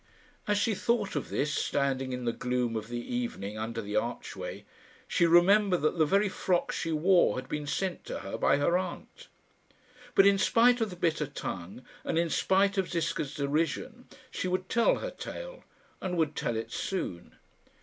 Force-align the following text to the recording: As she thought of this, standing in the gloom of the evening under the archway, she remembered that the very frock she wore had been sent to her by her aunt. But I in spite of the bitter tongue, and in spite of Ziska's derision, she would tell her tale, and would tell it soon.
As 0.47 0.57
she 0.57 0.73
thought 0.73 1.15
of 1.15 1.29
this, 1.29 1.53
standing 1.53 2.11
in 2.11 2.25
the 2.25 2.33
gloom 2.33 2.75
of 2.75 2.87
the 2.87 2.97
evening 2.97 3.59
under 3.59 3.83
the 3.83 3.95
archway, 3.97 4.65
she 5.07 5.27
remembered 5.27 5.83
that 5.83 5.99
the 5.99 6.07
very 6.07 6.27
frock 6.27 6.71
she 6.71 6.91
wore 6.91 7.35
had 7.35 7.47
been 7.47 7.67
sent 7.67 8.03
to 8.05 8.21
her 8.21 8.35
by 8.35 8.57
her 8.57 8.79
aunt. 8.79 9.27
But 10.15 10.25
I 10.25 10.29
in 10.29 10.39
spite 10.39 10.81
of 10.81 10.89
the 10.89 10.95
bitter 10.95 11.27
tongue, 11.27 11.85
and 12.03 12.17
in 12.17 12.31
spite 12.31 12.79
of 12.79 12.89
Ziska's 12.89 13.35
derision, 13.35 14.07
she 14.31 14.47
would 14.47 14.69
tell 14.69 14.95
her 14.97 15.11
tale, 15.11 15.63
and 16.01 16.17
would 16.17 16.35
tell 16.35 16.57
it 16.57 16.71
soon. 16.71 17.35